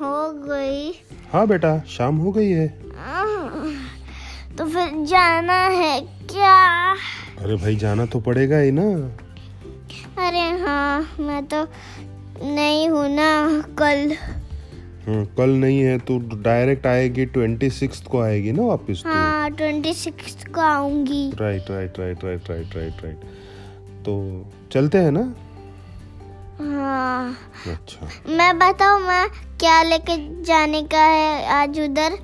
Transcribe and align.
हो 0.00 0.30
गई। 0.44 0.92
हाँ 1.32 1.46
बेटा 1.46 1.78
शाम 1.88 2.16
हो 2.16 2.32
गई 2.32 2.50
है। 2.50 2.68
तो 4.58 4.64
फिर 4.64 5.04
जाना 5.06 5.58
है 5.68 6.00
क्या? 6.30 6.54
अरे 7.38 7.56
भाई 7.56 7.76
जाना 7.76 8.06
तो 8.06 8.20
पड़ेगा 8.20 8.58
ही 8.58 8.70
ना। 8.70 8.82
अरे 10.26 10.48
हाँ 10.60 11.16
मैं 11.20 11.44
तो 11.46 11.62
नहीं 12.44 12.88
हूँ 12.88 13.08
ना 13.08 13.30
कल। 13.78 14.12
हाँ, 15.06 15.24
कल 15.38 15.50
नहीं 15.50 15.80
है 15.80 15.98
तो 15.98 16.18
डायरेक्ट 16.42 16.86
आएगी 16.86 17.24
ट्वेंटी 17.26 17.70
सिक्स 17.70 18.00
को 18.00 18.20
आएगी 18.20 18.52
ना 18.52 18.62
वापस 18.62 19.02
तो। 19.04 19.10
हाँ 19.10 19.50
ट्वेंटी 19.50 19.94
सिक्स 19.94 20.44
को 20.54 20.60
आऊँगी। 20.60 21.30
Right 21.40 21.70
right 21.70 21.98
right 21.98 22.24
right 22.24 22.50
right 22.50 22.76
right 22.76 23.04
right. 23.04 23.24
तो 24.04 24.14
चलते 24.72 24.98
हैं 24.98 25.10
ना? 25.10 25.22
हाँ 26.90 27.72
अच्छा। 27.72 28.06
मैं 28.36 28.58
बताऊँ 28.58 29.00
मैं 29.00 29.28
क्या 29.60 29.82
लेके 29.82 30.16
जाने 30.44 30.82
का 30.82 31.02
है 31.02 31.46
आज 31.54 31.78
उधर? 31.80 32.16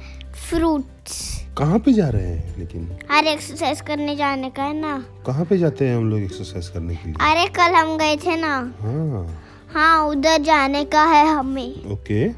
फ्रूट्स 0.48 1.20
कहाँ 1.59 1.79
पे 1.79 1.92
जा 1.92 2.09
रहे 2.09 2.27
हैं 2.27 2.59
लेकिन? 2.59 2.87
अरे 3.11 3.33
एक्सरसाइज 3.33 3.80
करने 3.80 4.16
जाने 4.16 4.51
का 4.51 4.62
है 4.62 4.75
ना। 4.80 4.97
कहाँ 5.27 5.45
पे 5.45 5.59
जाते 5.59 5.89
हैं 5.89 5.97
हम 5.97 6.09
लोग 6.11 6.20
एक्सरसाइज 6.20 6.69
करने 6.69 6.95
के 6.95 7.09
लिए? 7.09 7.15
अरे 7.20 7.47
कल 7.48 7.75
हम 7.75 7.97
गए 7.98 8.16
थे 8.16 8.37
ना। 8.37 8.55
हाँ। 8.80 9.27
हाँ 9.75 10.06
उधर 10.09 10.42
जाने 10.42 10.84
का 10.84 11.05
है 11.05 11.27
हमें। 11.27 11.92
ओके। 11.92 12.28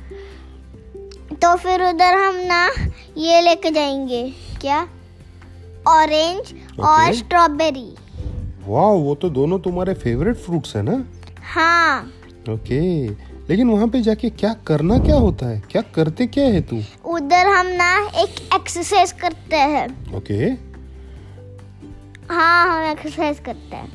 तो 1.35 1.55
फिर 1.57 1.85
उधर 1.85 2.19
हम 2.19 2.37
ना 2.45 2.65
ये 3.17 3.41
लेके 3.41 3.71
जाएँगे। 3.71 4.23
क्या? 4.61 4.87
ऑरेंज 5.89 6.55
और 6.81 7.13
स्ट्रॉबेरी 7.15 7.89
वाह 8.67 8.93
वो 9.03 9.15
तो 9.15 9.29
दोनों 9.31 9.59
तुम्हारे 9.59 9.95
फेवरेट 9.95 10.37
फ्रूट्स 10.37 10.77
है 10.77 10.83
ना? 10.83 11.05
हाँ। 11.53 12.13
ओके। 12.51 13.09
लेकिन 13.51 13.71
वहाँ 13.71 13.89
पे 13.89 14.01
जाके 14.03 14.31
क्या 14.31 14.53
करना 14.67 14.99
क्या 14.99 15.17
होता 15.17 15.47
है? 15.47 15.63
क्या 15.71 15.83
करते 15.83 16.27
क्या 16.27 16.45
है 16.45 16.61
तू? 16.61 16.83
उधर 17.05 17.47
हम 17.47 17.67
ना 17.67 18.11
एक 18.23 18.55
एक्सरसाइज 18.55 19.13
करते 19.13 19.57
हैं। 19.57 20.15
ओके। 20.15 20.69
हाँ 22.35 22.85
हम 22.85 22.91
एक्सरसाइज 22.91 23.39
करते 23.39 23.77
हैं। 23.77 23.93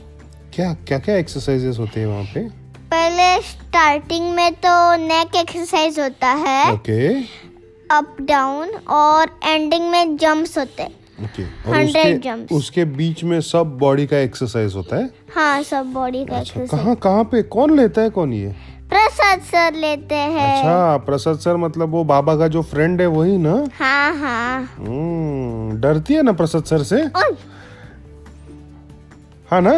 क्या 0.53 0.73
क्या 0.73 0.99
क्या 0.99 1.15
एक्सरसाइजेस 1.15 1.79
होते 1.79 1.99
हैं 1.99 2.07
वहाँ 2.07 2.23
पे? 2.23 2.49
पहले 2.89 3.41
स्टार्टिंग 3.41 4.33
में 4.35 4.53
तो 4.53 4.95
नेक 4.95 5.35
एक्सरसाइज 5.35 5.99
होता 5.99 6.27
है। 6.27 6.73
ओके। 6.73 7.21
अप 7.91 8.15
डाउन 8.21 8.69
और 8.69 9.39
एंडिंग 9.45 9.89
में 9.89 10.17
जंप्स 10.17 10.57
होते 10.57 10.83
हैं। 10.83 11.02
ओके 11.21 11.43
और 11.69 11.83
उसके 11.83 12.55
उसके 12.55 12.85
बीच 12.97 13.23
में 13.23 13.39
सब 13.41 13.77
बॉडी 13.79 14.05
का 14.07 14.17
एक्सरसाइज 14.17 14.75
होता 14.75 14.95
है? 14.95 15.09
हाँ 15.35 15.61
सब 15.63 15.91
बॉडी 15.93 16.23
का 16.25 16.37
अच्छा 16.37 16.65
कहाँ 16.65 16.95
कहाँ 16.95 17.23
पे? 17.23 17.41
कौन 17.43 17.75
लेता 17.77 18.01
है 18.01 18.09
कौन 18.09 18.33
ये? 18.33 18.55
प्रसाद 18.89 19.39
सर 19.41 19.73
लेते 19.73 20.15
हैं। 20.15 20.57
अच्छा 20.57 20.97
प्रसाद 21.05 21.37
सर 21.39 21.57
मतलब 21.57 21.89
वो 21.89 22.03
बाबा 22.03 22.35
का 22.37 22.47
जो 22.47 22.61
फ्रेंड 22.61 23.01
है 23.01 23.07
वही 23.07 23.37
ना? 23.37 23.53
हाँ 23.79 24.13
हाँ। 24.17 24.63
हम्म, 24.77 25.77
डरती 25.81 26.13
है 26.13 26.23
ना 26.23 26.31
प्रसाद 26.31 26.63
सर 26.63 26.83
से? 26.83 27.01
हाँ 29.51 29.61
ना? 29.61 29.71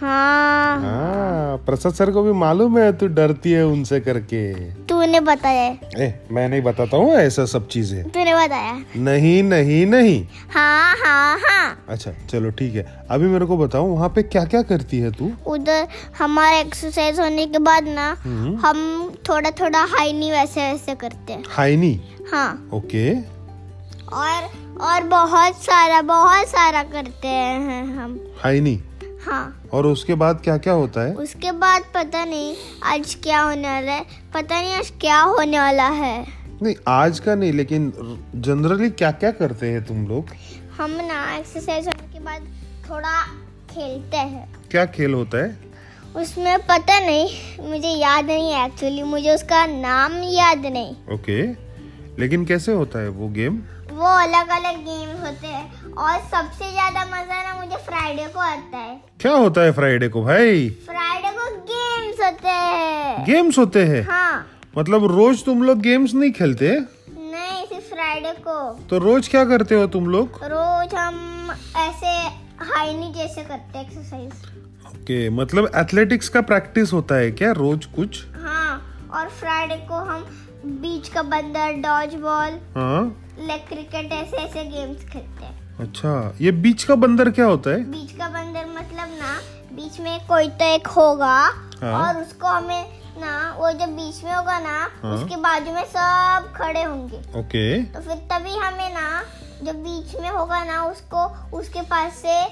हाँ। 0.00 0.80
हाँ 0.80 1.56
प्रसाद 1.66 1.92
सर 1.94 2.10
को 2.12 2.22
भी 2.22 2.32
मालूम 2.32 2.78
है 2.78 2.92
तू 2.98 3.06
डरती 3.06 3.50
है 3.52 3.64
उनसे 3.66 3.98
करके। 4.00 4.40
तूने 4.88 5.20
बताया 5.20 5.64
ए 6.04 6.08
मैं 6.32 6.48
नहीं 6.48 6.62
बताता 6.62 6.96
हूँ 6.96 7.12
ऐसा 7.14 7.44
सब 7.46 7.66
चीज़ें। 7.68 8.02
तूने 8.10 8.34
बताया 8.34 8.72
नहीं 8.96 9.42
नहीं 9.42 9.84
नहीं। 9.86 10.24
हाँ 10.54 10.94
हाँ 11.04 11.38
हाँ। 11.38 11.84
अच्छा 11.88 12.12
चलो 12.30 12.50
ठीक 12.50 12.74
है। 12.74 12.84
अभी 13.10 13.26
मेरे 13.26 13.46
को 13.46 13.56
बताओ 13.56 13.86
वहाँ 13.86 14.08
पे 14.16 14.22
क्या 14.22 14.44
क्या 14.44 14.62
करती 14.62 14.98
है 14.98 15.10
तू? 15.12 15.30
उधर 15.46 15.86
हमारा 16.18 16.58
एक्सरसाइज 16.58 17.20
होने 17.20 17.46
के 17.46 17.58
बाद 17.58 17.88
ना 17.88 18.10
हम्म। 18.24 18.56
हम 18.66 19.12
थोड़ा 19.28 19.50
थोड़ा 19.60 19.84
हाई 19.96 20.12
नी 20.12 20.30
वैसे 20.30 20.70
वैसे 20.72 20.94
करते 20.94 21.32
हैं। 21.32 21.44
हाइनी? 21.48 21.98
हाँ। 22.32 22.68
ओके। 22.74 23.10
और 24.12 24.48
और 24.86 25.02
बहुत 25.08 25.56
सारा 25.62 26.00
बहुत 26.02 26.46
सारा 26.48 26.82
करते 26.82 27.28
हैं 27.28 27.84
हम। 27.96 28.18
हाइनी? 28.42 28.80
हाँ। 29.24 29.62
और 29.72 29.86
उसके 29.86 30.14
बाद 30.14 30.40
क्या 30.44 30.56
क्या 30.58 30.72
होता 30.72 31.00
है? 31.00 31.14
उसके 31.14 31.52
बाद 31.52 31.82
पता 31.94 32.24
नहीं 32.24 32.54
आज 32.84 33.14
क्या 33.22 33.40
होने 33.40 33.68
वाला 33.68 33.92
है। 33.92 34.04
पता 34.34 34.60
नहीं 34.60 34.74
आज 34.74 34.92
क्या 35.00 35.20
होने 35.20 35.58
वाला 35.58 35.88
है। 35.88 36.26
नहीं 36.62 36.74
आज 36.88 37.18
का 37.18 37.34
नहीं 37.34 37.52
लेकिन 37.52 37.92
जनरली 38.36 38.90
क्या 38.90 39.10
क्या 39.12 39.30
करते 39.32 39.70
हैं 39.70 39.84
तुम 39.86 40.06
लोग? 40.08 40.30
हम 40.78 40.90
ना 41.06 41.36
एक्सरसाइज 41.36 41.86
होने 41.86 42.12
के 42.12 42.20
बाद 42.20 42.46
थोड़ा 42.90 43.20
खेलते 43.70 44.16
हैं। 44.16 44.46
क्या 44.70 44.84
खेल 44.86 45.14
होता 45.14 45.42
है? 45.44 45.58
उसमें 46.16 46.58
पता 46.60 46.98
नहीं 47.00 47.68
मुझे 47.68 47.88
याद 47.88 48.24
नहीं 48.24 48.52
है 48.52 48.64
एक्चुअली 48.66 49.02
मुझे 49.02 49.34
उसका 49.34 49.64
नाम 49.66 50.12
याद 50.24 50.66
नहीं। 50.66 50.94
ओके 51.14 51.42
लेकिन 52.20 52.44
कैसे 52.44 52.72
होता 52.72 52.98
है 52.98 53.08
वो 53.08 53.28
गेम 53.30 53.62
वो 53.92 54.06
अलग 54.06 54.48
अलग 54.48 54.78
गेम 54.84 55.16
होते 55.20 55.46
हैं। 55.46 55.79
और 55.98 56.18
सबसे 56.30 56.70
ज़्यादा 56.72 57.04
मज़ा 57.06 57.42
ना 57.42 57.54
मुझे 57.60 57.76
फ्राइडे 57.86 58.26
को 58.34 58.40
आता 58.40 58.78
है। 58.78 59.00
क्या 59.20 59.32
होता 59.32 59.60
है 59.60 59.72
फ्राइडे 59.72 60.08
को 60.08 60.22
भाई? 60.24 60.68
फ्राइडे 60.86 61.30
को 61.30 61.50
गेम्स 61.70 62.20
होते 62.24 62.48
हैं। 62.48 63.24
गेम्स 63.24 63.58
होते 63.58 63.84
हैं? 63.84 64.02
हाँ। 64.02 64.46
मतलब 64.76 65.04
रोज 65.12 65.44
तुम 65.44 65.62
लोग 65.62 65.80
गेम्स 65.80 66.14
नहीं 66.14 66.32
खेलते? 66.32 66.70
नहीं 67.10 67.64
सिर्फ़ 67.66 67.88
फ्राइडे 67.90 68.32
को। 68.40 68.58
तो 68.90 68.98
रोज 68.98 69.28
क्या 69.28 69.44
करते 69.44 69.74
हो 69.74 69.86
तुम 69.88 70.06
लोग? 70.10 70.40
रोज 70.44 70.94
हम 70.94 71.50
ऐसे 71.78 72.16
हाईनी 72.64 73.12
जैसे 73.14 73.42
करते 73.44 73.80
एक्सरसाइज 73.80 74.32
ओके 74.86 75.28
मतलब 75.30 75.70
एथलेटिक्स 75.76 76.28
का 76.28 76.40
प्रैक्टिस 76.42 76.92
होता 76.92 77.14
है 77.14 77.30
क्या 77.32 77.50
रोज 77.52 77.86
कुछ? 77.96 78.24
हाँ 78.36 79.08
और 79.12 79.28
फ्राइडे 79.30 79.76
को 79.88 79.94
हम 80.04 80.24
बीच 80.64 81.08
का 81.08 81.22
बंदर 81.24 81.80
डॉज 81.82 82.14
बॉल 82.22 82.58
हाँ। 82.76 83.02
लेग 83.40 83.66
क्रिकेट 83.68 84.12
ऐसे 84.12 84.36
ऐसे 84.36 84.64
गेम्स 84.66 85.04
खेलते 85.04 85.44
हैं। 85.44 85.58
अच्छा 85.80 86.12
ये 86.40 86.50
बीच 86.64 86.82
का 86.84 86.94
बंदर 86.94 87.30
क्या 87.30 87.44
होता 87.46 87.70
है? 87.70 87.84
बीच 87.90 88.12
का 88.12 88.28
बंदर 88.28 88.66
मतलब 88.68 89.18
ना 89.20 89.36
बीच 89.72 90.00
में 90.00 90.26
कोई 90.26 90.48
तो 90.48 90.64
एक 90.64 90.86
होगा 90.86 91.36
हाँ। 91.82 91.92
और 91.98 92.20
उसको 92.22 92.46
हमें 92.46 92.98
ना 93.20 93.34
वो 93.58 93.70
जब 93.72 93.94
बीच 93.96 94.22
में 94.24 94.32
होगा 94.32 94.58
ना 94.58 94.78
हाँ। 95.02 95.14
उसके 95.14 95.36
बाजू 95.36 95.72
में 95.72 95.84
सब 95.84 96.52
खड़े 96.56 96.82
होंगे। 96.82 97.18
ओके। 97.40 97.82
तो 97.84 98.00
फिर 98.00 98.16
तभी 98.32 98.56
हमें 98.56 98.92
ना 98.94 99.22
जब 99.62 99.82
बीच 99.84 100.14
में 100.20 100.28
होगा 100.28 100.62
ना 100.64 100.82
उसको 100.84 101.24
उसके 101.58 101.82
पास 101.90 102.12
से 102.16 102.42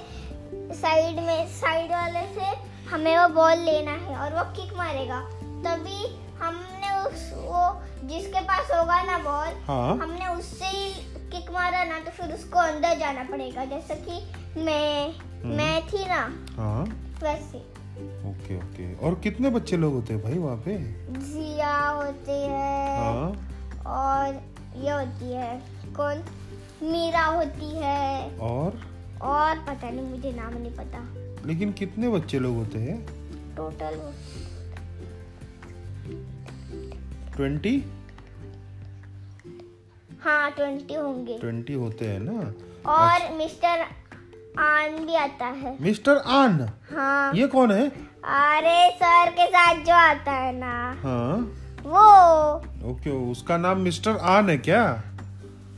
साइड 0.81 1.19
में 1.19 1.47
साइड 1.55 1.91
वाले 1.91 2.25
से 2.35 2.49
हमें 2.91 3.17
वो 3.17 3.27
बॉल 3.35 3.57
लेना 3.59 3.91
है 3.91 4.17
और 4.17 4.33
वो 4.33 4.43
किक 4.55 4.77
मारेगा। 4.77 5.19
तभी 5.65 6.05
हमने 6.41 6.99
उस 7.01 7.31
वो 7.35 7.63
जिसके 8.07 8.41
पास 8.41 8.69
होगा 8.73 9.01
ना 9.03 9.17
बॉल 9.19 9.53
हाँ। 9.67 9.97
हमने 9.97 10.27
उससे 10.35 10.65
ही 10.65 10.93
किक 11.49 11.55
मारा 11.55 11.83
ना 11.83 11.99
तो 11.99 12.11
फिर 12.11 12.33
उसको 12.33 12.59
अंदर 12.59 12.97
जाना 12.99 13.23
पड़ेगा। 13.23 13.63
जैसे 13.65 13.95
कि 13.95 14.61
मैं 14.61 15.55
मैं 15.57 15.81
थी 15.87 16.05
ना 16.05 16.19
हाँ। 16.55 16.83
वैसे। 17.23 17.57
Okay 18.29 18.57
okay. 18.57 18.93
और 18.95 19.15
कितने 19.15 19.49
बच्चे 19.49 19.77
लोग 19.77 19.93
होते 19.93 20.13
हैं 20.13 20.23
भाई 20.23 20.37
वहाँ 20.37 20.57
पे? 20.57 20.77
जिया 21.19 21.77
होती 21.89 22.37
है। 22.43 22.97
हाँ। 22.99 23.29
और 23.95 24.35
ये 24.77 24.91
होती 24.91 25.33
है 25.33 25.61
कौन? 25.95 26.23
मीरा 26.83 27.25
होती 27.25 27.71
है। 27.75 28.37
और? 28.39 28.79
और 29.21 29.59
पता 29.59 29.89
नहीं 29.89 30.05
मुझे 30.05 30.31
नाम 30.31 30.53
नहीं 30.53 30.75
पता। 30.75 31.03
लेकिन 31.47 31.71
कितने 31.73 32.09
बच्चे 32.09 32.39
लोग 32.39 32.55
होते 32.55 32.79
हैं? 32.79 32.97
Total 33.55 34.01
twenty? 37.35 37.77
हाँ 40.23 40.51
ट्वेंटी 40.51 40.93
होंगे। 40.93 41.37
ट्वेंटी 41.39 41.73
होते 41.73 42.05
हैं 42.05 42.19
ना? 42.19 42.53
और 42.91 43.33
मिस्टर 43.33 43.85
आन 44.59 45.05
भी 45.05 45.15
आता 45.15 45.45
है। 45.45 45.77
मिस्टर 45.81 46.17
आन? 46.17 46.69
हाँ। 46.91 47.33
ये 47.33 47.47
कौन 47.47 47.71
है? 47.71 47.87
अरे 48.23 48.89
सर 48.89 49.29
के 49.29 49.45
साथ 49.45 49.75
जो 49.75 49.93
आता 49.93 50.31
है 50.31 50.55
ना। 50.59 50.97
हाँ। 51.03 51.37
वो। 51.83 52.55
ओके 52.91 53.09
उसका 53.31 53.57
नाम 53.57 53.79
मिस्टर 53.79 54.17
आन 54.17 54.49
है 54.49 54.57
क्या? 54.57 55.03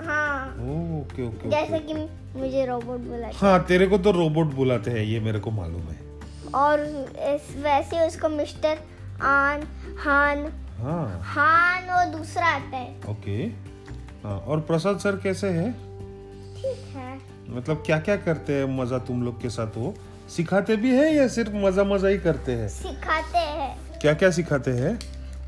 हाँ। 0.01 0.47
ओके 0.47 1.27
ओके 1.27 1.49
जैसे 1.49 1.79
कि 1.79 1.93
मुझे 2.39 2.65
रोबोट 2.65 2.99
बोला 2.99 3.29
हाँ। 3.35 3.63
तेरे 3.63 3.87
को 3.87 3.97
तो 3.97 4.11
रोबोट 4.11 4.47
बुलाते 4.47 4.91
हैं 4.91 5.03
ये 5.03 5.19
मेरे 5.19 5.39
को 5.39 5.51
मालूम 5.51 5.81
है। 5.81 5.99
और 6.55 6.79
इस, 6.79 7.55
वैसे 7.57 8.07
उसको 8.07 8.29
मिस्टर 8.29 8.77
आन 9.21 9.67
हान। 9.99 10.45
हाँ। 10.77 11.21
हान 11.23 11.83
वो 11.83 12.17
दूसरा 12.17 12.47
आता 12.47 12.77
है। 12.77 12.99
ओके। 13.09 13.70
हाँ 14.23 14.39
और 14.39 14.59
प्रसाद 14.59 14.99
सर 14.99 15.15
कैसे 15.15 15.47
है? 15.47 15.71
ठीक 16.55 16.95
है। 16.95 17.19
मतलब 17.49 17.83
क्या 17.85 17.99
क्या 17.99 18.15
करते 18.15 18.53
हैं 18.53 18.65
मज़ा 18.77 18.97
तुम 18.97 19.23
लोग 19.23 19.41
के 19.41 19.49
साथ 19.49 19.77
वो? 19.77 19.93
सिखाते 20.29 20.75
भी 20.75 20.89
है 20.89 21.13
या 21.15 21.27
सिर्फ़ 21.27 21.55
मज़ा 21.55 21.83
मज़ा 21.83 22.07
ही 22.07 22.17
करते 22.17 22.51
हैं? 22.51 22.67
सिखाते 22.69 23.37
हैं। 23.37 23.99
क्या 23.99 24.13
क्या 24.13 24.31
सिखाते 24.31 24.71
हैं? 24.71 24.95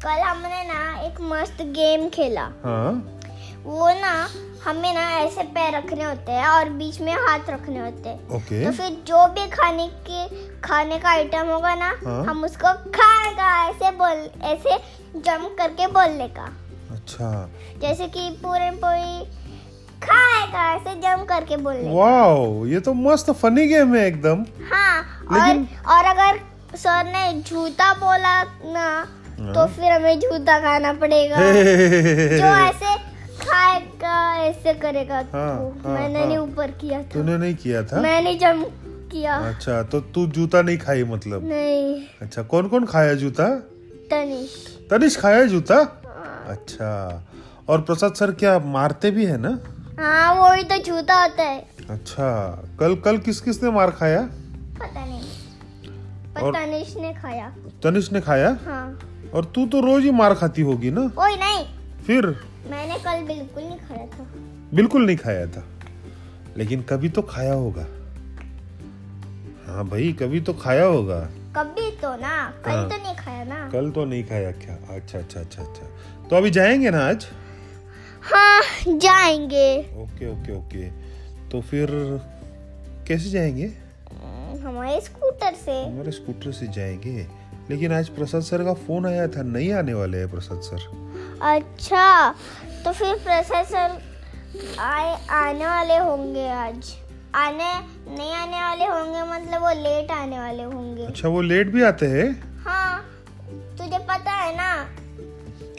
कल 0.04 0.22
हमने 0.22 0.64
ना 0.64 1.00
एक 1.02 1.22
मस्त 1.22 1.62
गेम 1.62 2.10
खेला। 2.10 2.52
हाँ। 2.64 3.20
वो 3.64 3.88
ना 3.90 4.30
हमें 4.64 4.94
ना 4.94 5.02
ऐसे 5.18 5.44
पैर 5.44 5.76
रखने 5.76 6.04
होते 6.04 6.32
हैं 6.32 6.48
और 6.48 6.70
बीच 6.70 7.00
में 7.02 7.14
हाथ 7.14 7.50
रखने 7.50 7.80
होते 7.80 8.10
हैं। 8.10 8.28
ओके। 8.28 8.66
तो 8.66 8.72
फिर 8.72 8.90
जो 9.08 9.28
भी 9.28 9.48
खाने 9.50 9.88
के 10.10 10.28
खाने 10.62 10.98
का 11.00 11.10
आइटम 11.10 11.48
होगा 11.48 11.74
ना 11.76 11.94
हाँ। 12.06 12.24
हम 12.26 12.44
उसको 12.46 12.74
खाएगा 12.92 13.70
ऐसे 13.70 13.92
बोल 13.92 14.30
ऐसे 14.44 14.78
जंप 15.20 15.56
करके 15.58 15.88
बोलने 15.88 16.28
का। 16.28 16.50
अच्छा। 17.04 17.50
जैसे 17.82 18.08
कि 18.08 18.30
पूरे 18.44 18.70
पूरी 18.84 19.26
खाएगा 20.04 20.62
ऐसे 20.74 20.96
जम 21.02 21.24
करके 21.24 21.58
बोलने 21.58 21.92
वाओ 21.96 22.66
ये 22.66 22.80
तो 22.80 22.94
मस्त 22.94 23.32
फनी 23.32 23.68
गेम 23.68 23.96
है 23.96 24.06
एकदम। 24.08 24.46
हाँ 24.72 25.00
और 25.32 25.48
लेकिन- 25.48 25.88
और 25.88 26.06
अगर 26.06 26.40
सर 26.78 27.06
ने 27.06 27.42
जूता 27.50 27.94
बोला 27.94 28.44
ना 28.44 28.88
तो 29.40 29.60
हाँ। 29.60 29.68
फिर 29.68 29.92
हमें 29.92 30.20
जूता 30.20 30.60
खाना 30.60 30.94
पड़ेगा। 30.94 31.38
जो 32.38 32.54
ऐसे 32.68 32.96
खाएगा 33.46 34.36
ऐसे 34.44 34.74
करेगा। 34.74 35.16
हाँ, 35.16 35.24
तो 35.24 35.90
हाँ, 35.90 36.00
मैंने 36.00 36.20
हाँ। 36.20 36.28
नहीं 36.28 36.38
ऊपर 36.38 36.72
किया 36.72 37.00
था। 37.00 37.10
तूने 37.14 37.38
नहीं 37.38 37.56
किया 37.56 37.84
था? 37.84 38.02
मैंने 38.02 38.36
जम 38.36 38.64
किया। 39.12 39.36
अच्छा 39.36 39.82
तो 39.84 40.00
तू 40.02 40.26
जूता 40.28 40.62
नहीं 40.62 40.78
खाई 40.78 41.04
मतलब? 41.04 41.48
नहीं। 41.50 42.02
अच्छा 42.22 42.44
कौन 42.44 42.68
कौन 42.68 42.86
खाया 42.86 43.14
जूता? 43.14 43.48
तनिष। 44.12 44.56
तनिष 44.90 45.18
खाया 45.18 45.44
जूता? 45.44 45.76
हाँ। 45.76 46.03
अच्छा। 46.48 47.24
और 47.70 47.82
प्रसाद 47.82 48.14
सर 48.14 48.32
क्या 48.32 48.60
मारते 48.60 49.12
भी 49.12 49.26
है 49.26 49.38
ना? 49.38 49.60
हाँ 50.00 50.36
वही 50.36 50.64
तो 50.64 50.78
जूता 50.78 51.22
होता 51.22 51.44
है। 51.44 51.66
अच्छा 51.90 52.64
कल 52.80 52.96
कल 52.96 53.18
किस 53.18 53.42
किस 53.42 53.64
ने 53.64 53.72
मार 53.72 53.92
खाया? 53.92 54.22
पता 54.80 55.06
नहीं। 55.06 55.22
और- 56.44 56.56
तनिष 56.56 56.98
ने 56.98 57.14
खाया। 57.14 57.56
तनिष 57.84 58.12
ने 58.12 58.22
खाया? 58.22 58.58
हाँ। 58.66 59.00
और 59.34 59.46
तू 59.46 59.66
तो 59.66 59.82
रोज 59.82 60.04
ही 60.04 60.12
मार 60.12 60.34
खाती 60.34 60.62
होगी 60.62 60.92
ना? 60.92 61.08
कोई 61.08 61.36
नहीं। 61.36 61.66
फिर? 62.08 62.26
मैंने 62.70 62.96
कल 62.96 63.36
बिल्कुल 63.36 63.64
नहीं 63.64 63.78
खाया 63.78 64.06
था। 64.06 64.26
बिल्कुल 64.74 65.06
नहीं 65.06 65.18
खाया 65.18 65.46
था। 65.48 65.66
लेकिन 66.58 66.82
कभी 66.82 67.10
तो 67.10 67.22
खाया 67.22 67.54
होगा। 67.54 67.86
हाँ 69.68 69.88
भाई 69.88 70.14
कभी 70.14 70.42
तो 70.42 70.54
खाया 70.54 70.86
होगा। 70.86 71.20
कभी 71.58 71.92
तो 71.92 72.16
ना। 72.16 72.54
कल 72.66 72.72
हाँ। 72.72 72.90
तो 72.90 72.98
नहीं 72.98 73.16
ना? 73.44 73.70
कल 73.70 73.92
तो 73.92 74.06
नहीं 74.06 74.24
खाया 74.24 74.52
क्या? 74.52 74.78
अच्छा 74.96 75.20
अच्छा 75.20 75.40
अच्छा 75.40 75.62
अच्छा। 75.64 76.28
तो 76.30 76.36
अभी 76.36 76.50
जाएँगे 76.50 76.90
ना 76.90 77.06
आज? 77.08 77.26
हाँ 78.24 78.62
जाएँगे। 78.88 79.78
Okay 80.04 80.32
okay 80.32 80.58
okay. 80.58 80.90
तो 81.50 81.62
फिर 81.62 81.88
कैसे 83.08 83.30
जाएँगे? 83.30 83.72
हमारे 84.64 85.00
स्कूटर 85.02 85.54
से। 85.54 85.84
हमारे 85.86 86.12
स्कूटर 86.12 86.52
से 86.52 86.68
जाएँगे। 86.68 87.28
लेकिन 87.70 87.94
आज 87.94 88.10
प्रसाद 88.10 88.42
सर 88.42 88.64
का 88.64 88.74
फ़ोन 88.74 89.06
आया 89.06 89.28
था 89.28 89.42
नहीं 89.42 89.72
आने 89.74 89.94
वाले 89.94 90.18
हैं 90.18 90.30
प्रसाद 90.32 90.62
सर। 90.62 90.88
अच्छा 91.42 92.30
तो 92.86 92.92
फिर 92.92 93.16
प्रोसेसर 93.16 94.02
आए 94.80 95.28
आने 95.30 95.66
वाले 95.66 95.98
होंगे 95.98 96.48
आज। 96.48 96.94
आने 97.36 97.70
नहीं 98.16 98.34
आने 98.34 98.62
वाले 98.62 98.86
होंगे 98.86 99.22
मतलब 99.32 99.62
वो 99.62 99.70
लेट 99.84 100.12
आने 100.12 100.40
वाले 100.40 100.64
होंगे। 100.64 101.06
अच्छा 101.06 101.28
वो 101.28 101.42
लेट 101.42 101.68
भी 101.68 101.84
आते 101.84 102.06
हैं? 102.06 102.53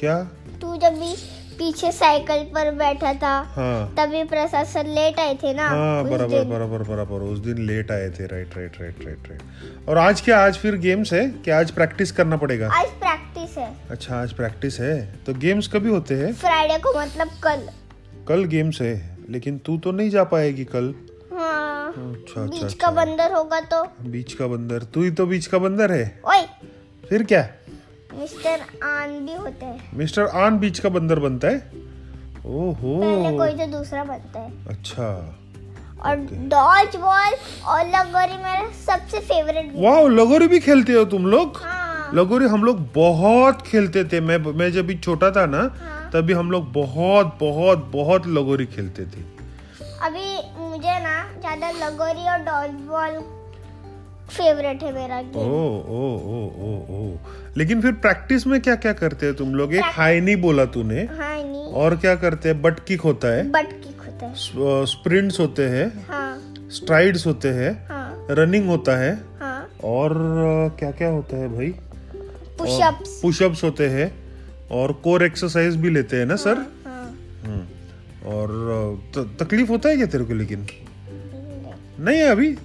क्या? 0.04 0.18
तू 0.60 0.76
जब 0.76 0.94
भी 0.94 1.14
पीछे 1.58 1.90
साइकिल 1.92 2.42
पर 2.54 2.70
बैठा 2.74 3.12
था 3.14 3.32
हाँ। 3.50 3.94
तभी 3.96 4.22
प्रोसेसर 4.24 4.86
लेट 4.86 5.18
आए 5.20 5.34
थे 5.34 5.52
ना 5.54 5.68
हाँ 5.68 6.04
बराबर। 6.04 6.44
बराबर 6.44 6.82
बराबर 6.88 7.22
उस 7.22 7.38
दिन 7.38 7.58
लेट 7.66 7.90
आए 7.90 8.08
थे। 8.10 8.26
Right 8.26 8.56
right 8.56 8.76
right 8.80 9.04
right 9.04 9.28
right 9.28 9.88
और 9.88 9.98
आज 9.98 10.20
क्या 10.20 10.38
आज 10.38 10.58
फिर 10.58 10.76
गेम्स 10.78 11.12
है? 11.12 11.28
क्या 11.44 11.58
आज 11.58 11.70
प्रैक्टिस 11.70 12.12
करना 12.12 12.36
पड़ेगा? 12.36 12.70
आज 12.70 12.88
प्रैक्टिस 13.00 13.56
है। 13.58 13.70
अच्छा 13.90 14.20
आज 14.20 14.32
प्रैक्टिस 14.32 14.80
है? 14.80 15.00
तो 15.26 15.34
गेम्स 15.36 15.68
कभी 15.68 15.90
होते 15.90 16.14
हैं? 16.14 16.32
फ्राइडे 16.34 16.78
को 16.78 16.98
मतलब 17.00 17.30
कल। 17.44 17.68
कल 18.28 18.44
गेम्स 18.46 18.80
है 18.82 18.94
लेकिन 19.30 19.58
तू 19.58 19.78
तो 19.78 19.92
नहीं 19.92 20.10
जा 20.10 20.24
पाएगी 20.34 20.64
कल। 20.64 20.94
हाँ। 21.32 21.88
अच्छा 21.88 22.42
अच्छा 22.42 22.42
बीच 22.42 22.60
का 22.60 22.66
अच्छा 22.66 22.90
बंदर 22.94 23.32
होगा 23.32 23.60
तो। 23.72 23.84
बीच 24.10 24.32
का 24.32 24.46
बंदर 24.46 24.82
तू 24.84 25.02
ही 25.02 25.10
तो 25.10 25.26
बीच 25.26 25.46
का 25.46 25.58
बंदर 25.58 25.92
है। 25.92 26.06
ओए। 26.28 26.46
फिर 27.08 27.22
क्या? 27.22 27.48
मिस्टर 28.14 28.60
आन 28.84 29.18
भी 29.26 29.34
होते 29.34 29.66
हैं। 29.66 29.90
मिस्टर 29.98 30.26
आन 30.42 30.58
बीच 30.58 30.78
का 30.78 30.88
बंदर 30.88 31.18
बनता 31.20 31.48
है? 31.48 31.58
ओहो। 32.46 32.98
पहले 33.00 33.36
कोई 33.38 33.52
तो 33.54 33.66
दूसरा 33.72 34.04
बनता 34.04 34.40
है। 34.40 34.52
अच्छा। 34.68 35.06
और 36.04 36.16
डॉज 36.48 36.96
बॉल 36.96 37.34
और 37.66 37.86
लगोरी 37.88 38.36
मेरा 38.38 38.70
सबसे 38.86 39.20
फेवरेट 39.20 39.72
वाह 39.76 40.00
लगोरी 40.10 40.48
भी 40.48 40.60
खेलते 40.60 40.92
हो 40.92 41.04
तुम 41.12 41.26
लोग? 41.26 41.60
हाँ। 41.64 42.10
लगोरी 42.14 42.46
हम 42.46 42.64
लोग 42.64 42.80
बहुत 42.94 43.62
खेलते 43.66 44.04
थे। 44.04 44.20
मैं 44.20 44.38
मैं 44.38 44.70
जब 44.72 44.86
भी 44.86 44.98
छोटा 44.98 45.30
था 45.30 45.46
ना 45.46 45.58
हाँ। 45.78 46.10
तभी 46.12 46.32
हम 46.32 46.50
लोग 46.50 46.72
बहुत 46.72 47.36
बहुत 47.40 47.90
बहुत 47.92 48.26
लगोरी 48.28 48.66
खेलते 48.66 49.04
थे। 49.04 49.22
अभी 50.02 50.26
मुझे 50.60 50.98
ना 51.00 51.16
ज़्यादा 51.40 51.70
लगोरी 51.78 52.28
और 52.28 52.38
डॉज 52.44 52.70
बॉल 52.88 53.22
फेवरेट 54.30 54.82
है 54.82 54.92
मेरा 54.94 55.20
गेम 55.22 55.42
ओ 55.42 55.58
ओ 55.94 56.02
ओ 56.32 56.38
ओ 56.66 56.70
ओ. 56.96 57.16
लेकिन 57.56 57.80
फिर 57.82 57.92
प्रैक्टिस 57.92 58.46
में 58.46 58.60
क्या 58.60 58.74
क्या 58.76 58.92
करते 58.92 59.26
हैं 59.26 59.34
तुम 59.34 59.54
लोग? 59.54 59.74
एक 59.74 59.84
हाई 59.84 60.20
नहीं 60.20 60.36
बोला 60.36 60.64
तूने। 60.66 61.00
हाँ 61.00 61.36
नहीं 61.42 61.64
और 61.82 61.96
क्या 61.96 62.14
करते 62.14 62.48
हैं? 62.48 62.60
बट 62.62 62.80
किक 62.80 63.00
होता 63.00 63.28
है। 63.28 63.50
बट 63.50 63.72
किक 63.84 64.00
होता 64.00 64.26
है. 64.26 64.34
स्प्रिंट्स 64.86 65.40
होते 65.40 65.66
हैं। 65.68 65.86
हाँ. 66.08 66.54
स्ट्राइड्स 66.70 67.26
होते 67.26 67.48
हैं। 67.48 67.70
हाँ. 67.88 68.26
रनिंग 68.30 68.68
होता 68.68 68.96
है। 68.96 69.14
हाँ. 69.40 69.68
और 69.84 70.14
क्या 70.78 70.90
क्या 70.90 71.08
होता 71.08 71.36
है 71.36 71.48
भाई? 71.48 71.68
पुशअप्स 72.58 73.18
पुशअप्स 73.22 73.64
होते 73.64 73.88
हैं। 73.88 74.12
और 74.70 74.92
कोर 74.92 75.24
एक्सरसाइज 75.24 75.76
भी 75.76 75.90
लेते 75.90 76.16
हैं 76.16 76.26
ना 76.26 76.36
सर 76.36 76.58
हाँ 76.86 77.04
हम्म, 77.44 77.64
और 78.26 79.02
तकलीफ़ 79.40 79.70
होता 79.70 79.88
है 79.88 79.96
क्या 79.96 80.06
तेरे 80.06 80.24
को 80.24 80.34
लेकिन? 80.34 80.66
नहीं. 82.00 82.16
है 82.16 82.28
अभी। 82.28 82.56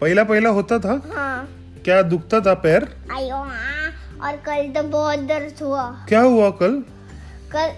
पहला 0.00 0.22
पहला 0.24 0.48
होता 0.48 0.78
था। 0.78 1.00
हाँ। 1.14 1.48
क्या 1.84 2.00
दुखता 2.02 2.40
था 2.40 2.54
पैर? 2.62 2.88
आयो 3.12 3.36
हाँ। 3.36 3.90
और 4.22 4.36
कल 4.46 4.68
तो 4.72 4.82
बहुत 4.88 5.18
दर्द 5.28 5.62
हुआ। 5.62 5.84
क्या 6.08 6.20
हुआ 6.22 6.50
कल? 6.60 6.82
कल 7.52 7.72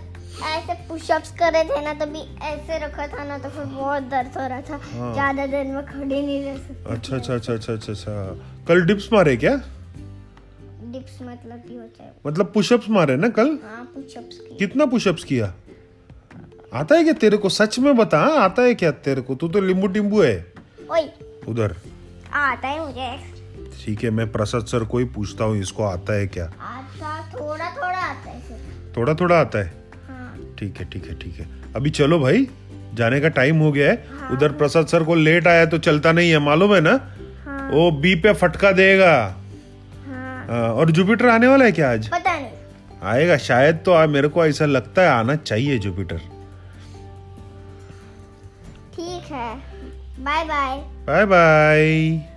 ऐसे 0.46 0.74
पुशअप्स 0.88 1.30
कर 1.38 1.52
रहे 1.52 1.64
थे 1.64 1.80
ना 1.84 1.92
तभी 1.94 2.20
ऐसे 2.44 2.78
रखा 2.84 3.06
था 3.06 3.24
ना 3.24 3.38
तो 3.38 3.48
फिर 3.48 3.64
बहुत 3.64 4.02
दर्द 4.10 4.38
हो 4.38 4.46
रहा 4.48 4.60
था। 4.60 4.80
हाँ। 4.84 5.12
ज़्यादा 5.12 5.46
देर 5.46 5.66
में 5.66 5.84
खड़े 5.86 6.04
नहीं 6.06 6.44
रह 6.44 6.56
सकते 6.56 6.92
अच्छा 6.94 7.16
अच्छा 7.16 7.34
अच्छा 7.34 7.52
अच्छा 7.54 7.72
अच्छा 7.72 7.92
अच्छा। 7.92 8.64
कल 8.68 8.84
डिप्स 8.86 9.08
मारे 9.12 9.36
क्या? 9.36 9.54
डिप्स 10.92 11.18
मतलब 11.22 11.62
होता 11.72 12.04
है 12.04 12.12
मतलब 12.26 12.50
पुशअप्स 12.54 12.88
मारे 12.90 13.16
ना 13.16 13.28
कल? 13.30 13.58
हाँ 13.64 13.84
पुशअप्स 13.94 14.40
कितना 14.58 14.86
पुशअप्स 14.86 15.24
किया? 15.24 15.52
आता 16.74 16.96
है 16.96 17.04
क्या 17.04 17.12
तेरे 17.12 17.36
को? 17.36 17.48
सच 17.48 17.78
में 17.78 17.94
बता 17.96 18.18
हाँ, 18.18 18.36
आता 18.38 18.62
है 18.62 18.74
क्या 18.74 18.90
तेरे 19.06 19.20
को? 19.20 19.34
तू 19.34 19.48
तो 19.48 19.60
लिंबू 19.60 19.86
टिम्बू 19.86 20.22
है। 20.22 20.36
उधर। 21.48 21.74
आता 22.34 22.68
है 22.68 22.80
मुझे 22.86 23.16
ठीक 23.84 24.02
है 24.04 24.10
मैं 24.10 24.30
प्रसाद 24.32 24.64
सर 24.66 24.84
को 24.84 24.98
ही 24.98 25.04
पूछता 25.14 25.44
हूँ 25.44 25.56
इसको 25.58 25.84
आता 25.84 26.12
है 26.12 26.26
क्या? 26.26 26.44
आता 26.44 27.20
थोड़ा 27.34 27.70
थोड़ा 27.70 27.98
आता 27.98 28.30
है 28.30 28.40
थोड़ा 28.96 29.14
थोड़ा 29.14 29.38
आता 29.40 29.58
है? 29.58 29.72
हाँ। 30.08 30.54
ठीक 30.58 30.78
है 30.80 30.84
ठीक 30.90 31.06
है 31.06 31.14
ठीक 31.18 31.38
है। 31.40 31.46
अभी 31.76 31.90
चलो 31.90 32.18
भाई 32.18 32.46
जाने 32.94 33.20
का 33.20 33.28
टाइम 33.28 33.58
हो 33.58 33.70
गया 33.72 33.90
है। 33.90 33.96
हाँ। 34.12 34.30
उधर 34.30 34.52
प्रसाद 34.52 34.86
सर 34.86 35.02
को 35.02 35.14
लेट 35.14 35.46
आया 35.46 35.66
तो 35.66 35.78
चलता 35.78 36.12
नहीं 36.12 36.30
है 36.30 36.38
मालूम 36.38 36.74
है 36.74 36.80
ना? 36.80 36.98
हाँ। 37.44 37.70
वो 37.70 37.90
बी 38.00 38.14
पे 38.14 38.32
फटका 38.32 38.72
देगा। 38.72 39.14
हाँ। 40.06 40.46
हाँ, 40.48 40.68
और 40.70 40.90
जुपिटर 40.90 41.28
आने 41.28 41.46
वाला 41.46 41.64
है 41.64 41.72
क्या 41.72 41.92
आज? 41.92 42.08
पता 42.08 42.38
नहीं। 42.38 42.50
आएगा 43.02 43.36
शायद 43.36 43.82
तो 43.86 43.92
आ, 43.92 44.06
मेरे 44.06 44.28
को 44.28 44.46
ऐसा 44.46 44.66
लगता 44.66 45.02
है 45.02 45.08
आना 45.08 45.36
चाहिए 45.36 45.78
Jupiter 45.78 46.20
Bye 50.22 50.46
bye. 50.46 50.84
Bye 51.04 51.26
bye. 51.26 52.31